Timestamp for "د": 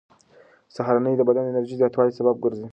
1.17-1.21, 1.45-1.49